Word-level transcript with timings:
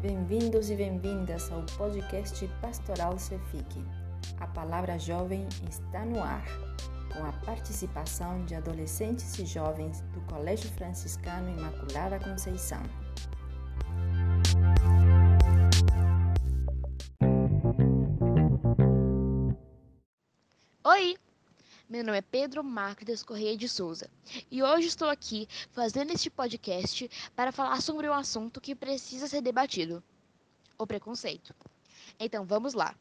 Bem-vindos 0.00 0.70
e 0.70 0.76
bem-vindas 0.76 1.52
ao 1.52 1.62
podcast 1.76 2.48
Pastoral 2.62 3.18
Cefique. 3.18 3.84
A 4.40 4.46
palavra 4.46 4.98
jovem 4.98 5.46
está 5.68 6.06
no 6.06 6.22
ar, 6.22 6.42
com 7.12 7.22
a 7.22 7.32
participação 7.44 8.42
de 8.46 8.54
adolescentes 8.54 9.38
e 9.38 9.44
jovens 9.44 10.00
do 10.14 10.22
Colégio 10.22 10.70
Franciscano 10.70 11.50
Imaculada 11.50 12.18
Conceição. 12.18 12.82
Oi! 20.82 21.29
Meu 21.90 22.04
nome 22.04 22.18
é 22.18 22.22
Pedro 22.22 22.62
Marques 22.62 23.20
Correia 23.24 23.56
de 23.56 23.68
Souza 23.68 24.08
e 24.48 24.62
hoje 24.62 24.86
estou 24.86 25.08
aqui 25.08 25.48
fazendo 25.72 26.12
este 26.12 26.30
podcast 26.30 27.10
para 27.34 27.50
falar 27.50 27.82
sobre 27.82 28.08
um 28.08 28.12
assunto 28.12 28.60
que 28.60 28.76
precisa 28.76 29.26
ser 29.26 29.42
debatido: 29.42 30.00
o 30.78 30.86
preconceito. 30.86 31.52
Então 32.16 32.44
vamos 32.44 32.74
lá. 32.74 32.94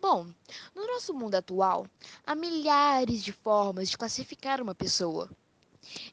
Bom, 0.00 0.26
no 0.74 0.84
nosso 0.88 1.14
mundo 1.14 1.36
atual, 1.36 1.86
há 2.26 2.34
milhares 2.34 3.22
de 3.22 3.30
formas 3.30 3.88
de 3.88 3.96
classificar 3.96 4.60
uma 4.60 4.74
pessoa. 4.74 5.30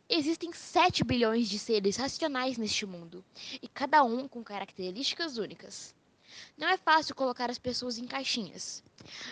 Existem 0.08 0.54
7 0.54 1.04
bilhões 1.04 1.50
de 1.50 1.58
seres 1.58 1.98
racionais 1.98 2.56
neste 2.56 2.86
mundo, 2.86 3.26
e 3.60 3.68
cada 3.68 4.04
um 4.04 4.28
com 4.28 4.44
características 4.44 5.40
únicas. 5.40 5.96
Não 6.58 6.68
é 6.68 6.78
fácil 6.78 7.16
colocar 7.16 7.50
as 7.50 7.60
pessoas 7.60 7.98
em 7.98 8.08
caixinhas. 8.08 8.84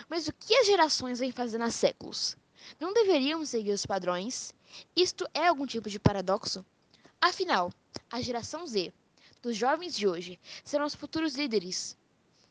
Mas 0.08 0.28
o 0.28 0.32
que 0.32 0.54
as 0.56 0.66
gerações 0.66 1.18
vêm 1.18 1.32
fazendo 1.32 1.64
há 1.64 1.70
séculos? 1.70 2.36
Não 2.78 2.92
deveriam 2.92 3.44
seguir 3.44 3.72
os 3.72 3.86
padrões? 3.86 4.54
Isto 4.94 5.28
é 5.34 5.48
algum 5.48 5.66
tipo 5.66 5.90
de 5.90 5.98
paradoxo? 5.98 6.64
Afinal, 7.20 7.72
a 8.10 8.20
geração 8.20 8.66
Z, 8.66 8.92
dos 9.42 9.56
jovens 9.56 9.96
de 9.96 10.06
hoje, 10.06 10.38
serão 10.64 10.86
os 10.86 10.94
futuros 10.94 11.34
líderes. 11.34 11.96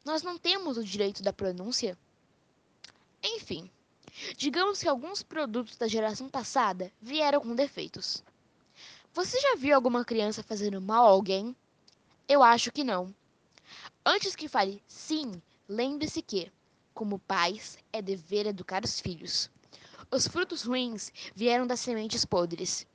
Nós 0.03 0.23
não 0.23 0.37
temos 0.37 0.77
o 0.77 0.83
direito 0.83 1.21
da 1.21 1.31
pronúncia? 1.33 1.97
Enfim, 3.23 3.69
digamos 4.35 4.81
que 4.81 4.87
alguns 4.87 5.21
produtos 5.21 5.77
da 5.77 5.87
geração 5.87 6.27
passada 6.27 6.91
vieram 7.01 7.39
com 7.41 7.55
defeitos. 7.55 8.23
Você 9.13 9.39
já 9.39 9.55
viu 9.55 9.75
alguma 9.75 10.05
criança 10.05 10.41
fazendo 10.41 10.81
mal 10.81 11.05
a 11.05 11.09
alguém? 11.09 11.55
Eu 12.27 12.41
acho 12.41 12.71
que 12.71 12.83
não. 12.83 13.13
Antes 14.05 14.35
que 14.35 14.47
fale 14.47 14.83
sim, 14.87 15.41
lembre-se 15.67 16.21
que, 16.21 16.51
como 16.93 17.19
pais, 17.19 17.77
é 17.93 18.01
dever 18.01 18.47
educar 18.47 18.83
os 18.83 18.99
filhos. 18.99 19.49
Os 20.09 20.27
frutos 20.27 20.63
ruins 20.63 21.11
vieram 21.35 21.65
das 21.65 21.79
sementes 21.79 22.25
podres. 22.25 22.85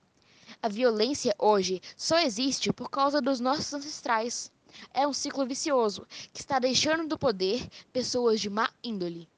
A 0.62 0.68
violência 0.68 1.34
hoje 1.38 1.80
só 1.96 2.18
existe 2.18 2.72
por 2.72 2.90
causa 2.90 3.20
dos 3.20 3.40
nossos 3.40 3.72
ancestrais. 3.72 4.52
É 4.92 5.06
um 5.06 5.12
ciclo 5.12 5.46
vicioso 5.46 6.06
que 6.32 6.40
está 6.40 6.58
deixando 6.58 7.08
do 7.08 7.18
poder 7.18 7.68
pessoas 7.92 8.40
de 8.40 8.50
má 8.50 8.70
índole. 8.82 9.28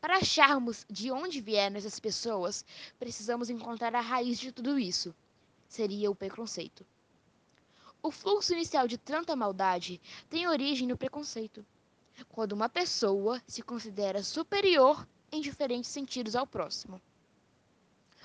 Para 0.00 0.16
acharmos 0.16 0.86
de 0.88 1.10
onde 1.10 1.40
vieram 1.40 1.76
essas 1.76 2.00
pessoas, 2.00 2.64
precisamos 2.98 3.50
encontrar 3.50 3.94
a 3.94 4.00
raiz 4.00 4.38
de 4.38 4.50
tudo 4.50 4.78
isso. 4.78 5.14
Seria 5.68 6.10
o 6.10 6.14
preconceito. 6.14 6.86
O 8.02 8.10
fluxo 8.10 8.54
inicial 8.54 8.88
de 8.88 8.96
tanta 8.96 9.36
maldade 9.36 10.00
tem 10.30 10.48
origem 10.48 10.88
no 10.88 10.96
preconceito. 10.96 11.64
Quando 12.30 12.52
uma 12.52 12.68
pessoa 12.68 13.42
se 13.46 13.62
considera 13.62 14.22
superior 14.22 15.06
em 15.30 15.40
diferentes 15.40 15.90
sentidos 15.90 16.34
ao 16.34 16.46
próximo. 16.46 17.00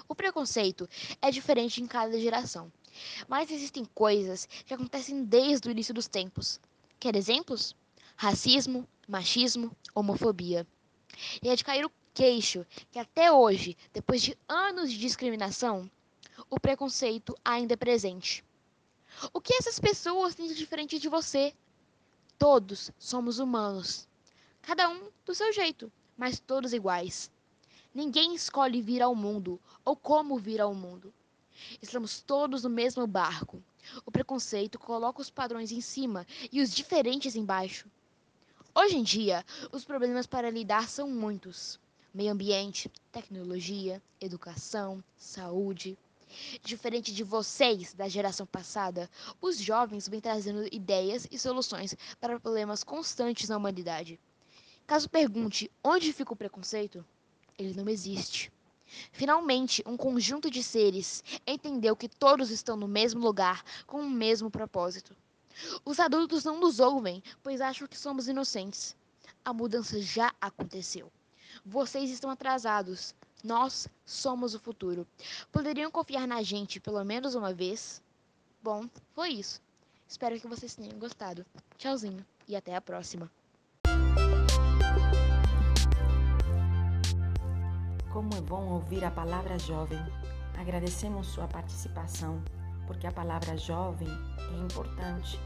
O 0.08 0.16
preconceito 0.16 0.88
é 1.22 1.30
diferente 1.30 1.81
em 1.81 1.88
cada 1.88 2.20
geração, 2.20 2.72
mas 3.28 3.52
existem 3.52 3.84
coisas 3.86 4.46
que 4.66 4.73
acontecem 4.73 5.23
desde 5.26 5.68
o 5.68 5.72
início 5.72 5.94
dos 5.94 6.08
tempos. 6.08 6.59
Quer 7.00 7.16
exemplos? 7.16 7.76
Racismo, 8.16 8.88
machismo, 9.08 9.76
homofobia. 9.94 10.66
E 11.44 11.50
é 11.50 11.56
de 11.56 11.63
cair 11.63 11.86
o 11.86 11.92
queixo 12.13 12.66
que 12.92 13.00
até 13.00 13.31
hoje, 13.31 13.75
depois 13.94 14.22
de 14.22 14.38
anos 14.47 14.90
de 14.90 14.97
discriminação, 14.97 15.90
o 16.50 16.59
preconceito 16.59 17.36
ainda 17.44 17.74
é 17.74 17.78
presente. 17.78 18.44
O 19.34 19.42
que 19.42 19.53
essas 19.56 19.80
pessoas 19.80 20.36
têm 20.36 20.48
de 20.48 20.56
diferente 20.56 21.00
de 21.00 21.09
você? 21.09 21.53
Todos 22.38 22.92
somos 22.98 23.40
humanos. 23.40 24.08
Cada 24.62 24.90
um 24.90 25.09
do 25.26 25.34
seu 25.34 25.53
jeito, 25.53 25.92
mas 26.18 26.40
todos 26.40 26.74
iguais. 26.74 27.31
Ninguém 27.94 28.36
escolhe 28.36 28.81
vir 28.81 29.02
ao 29.02 29.16
mundo 29.16 29.59
ou 29.84 29.96
como 29.96 30.38
vir 30.38 30.59
ao 30.59 30.74
mundo. 30.74 31.14
Estamos 31.81 32.22
todos 32.22 32.64
no 32.64 32.70
mesmo 32.70 33.08
barco. 33.08 33.64
O 34.06 34.12
preconceito 34.12 34.78
coloca 34.78 35.22
os 35.22 35.30
padrões 35.30 35.72
em 35.72 35.80
cima 35.80 36.28
e 36.52 36.62
os 36.62 36.72
diferentes 36.72 37.36
embaixo. 37.36 37.90
Hoje 38.74 38.98
em 38.98 39.04
dia, 39.04 39.46
os 39.72 39.86
problemas 39.86 40.28
para 40.28 40.50
lidar 40.50 40.90
são 40.90 41.09
muitos: 41.09 41.80
meio 42.14 42.34
ambiente, 42.34 42.92
tecnologia, 43.12 44.02
educação, 44.20 45.02
saúde, 45.16 45.98
Diferente 46.63 47.13
de 47.13 47.23
vocês 47.23 47.94
da 47.94 48.07
geração 48.07 48.46
passada, 48.46 49.09
os 49.41 49.57
jovens 49.57 50.07
vêm 50.07 50.19
trazendo 50.19 50.68
ideias 50.72 51.28
e 51.31 51.38
soluções 51.38 51.96
para 52.19 52.40
problemas 52.40 52.84
constantes 52.84 53.50
na 53.50 53.57
humanidade. 53.57 54.19
Caso 54.88 55.09
pergunte 55.09 55.72
onde 55.84 56.13
fica 56.13 56.34
o 56.34 56.35
preconceito, 56.35 57.06
ele 57.57 57.74
não 57.74 57.90
existe. 57.90 58.51
Finalmente, 59.12 59.84
um 59.85 59.97
conjunto 59.97 60.50
de 60.50 60.62
seres 60.62 61.24
entendeu 61.45 61.95
que 61.95 62.07
todos 62.07 62.51
estão 62.51 62.78
no 62.78 62.88
mesmo 62.88 63.22
lugar 63.22 63.63
com 63.88 64.01
o 64.01 64.09
mesmo 64.09 64.51
propósito. 64.51 65.16
Os 65.84 66.00
adultos 66.00 66.44
não 66.44 66.59
nos 66.59 66.79
ouvem, 66.79 67.24
pois 67.41 67.62
acham 67.62 67.88
que 67.88 67.97
somos 67.97 68.28
inocentes. 68.28 68.95
A 69.44 69.53
mudança 69.53 70.00
já 70.01 70.34
aconteceu. 70.40 71.12
Vocês 71.66 72.09
estão 72.09 72.29
atrasados. 72.29 73.16
Nós 73.45 73.88
somos 74.03 74.56
o 74.56 74.59
futuro. 74.59 75.06
Poderiam 75.51 75.91
confiar 75.91 76.28
na 76.28 76.41
gente 76.41 76.79
pelo 76.79 77.03
menos 77.06 77.35
uma 77.35 77.53
vez? 77.53 78.01
Bom, 78.59 78.89
foi 79.13 79.33
isso. 79.33 79.61
Espero 80.07 80.39
que 80.39 80.47
vocês 80.47 80.73
tenham 80.73 80.97
gostado. 80.97 81.45
Tchauzinho 81.78 82.25
e 82.47 82.56
até 82.56 82.75
a 82.75 82.81
próxima. 82.81 83.31
Como 88.11 88.33
é 88.35 88.41
bom 88.41 88.67
ouvir 88.67 89.06
a 89.06 89.11
palavra 89.11 89.59
jovem. 89.59 90.00
Agradecemos 90.57 91.27
sua 91.27 91.47
participação, 91.47 92.44
porque 92.88 93.06
a 93.06 93.12
palavra 93.12 93.56
jovem 93.56 94.09
é 94.39 94.57
importante. 94.57 95.39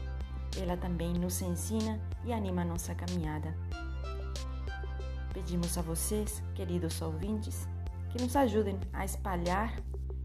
Ela 0.58 0.78
também 0.78 1.12
nos 1.12 1.42
ensina 1.42 2.00
e 2.24 2.32
anima 2.32 2.64
nossa 2.64 2.94
caminhada. 2.94 3.54
Pedimos 5.34 5.76
a 5.76 5.82
vocês, 5.82 6.42
queridos 6.54 7.02
ouvintes, 7.02 7.68
que 8.10 8.20
nos 8.20 8.34
ajudem 8.36 8.78
a 8.92 9.04
espalhar 9.04 9.80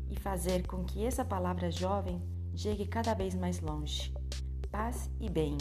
e 0.10 0.20
fazer 0.20 0.66
com 0.68 0.84
que 0.84 1.06
essa 1.06 1.24
palavra 1.24 1.72
jovem 1.72 2.22
chegue 2.56 2.86
cada 2.86 3.14
vez 3.14 3.36
mais 3.36 3.60
longe. 3.60 4.14
Paz 4.72 5.10
e 5.20 5.30
bem. 5.30 5.58